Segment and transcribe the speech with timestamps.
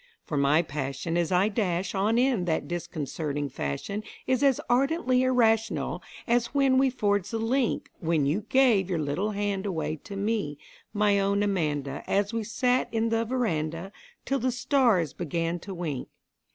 [0.25, 6.01] For my passion as I dash on in that disconcerting fashion Is as ardently irrational
[6.25, 10.57] as when we forged the link When you gave your little hand away to me,
[10.91, 13.91] my own Amanda An we sat 'n the veranda
[14.25, 16.07] till the stars began to wink.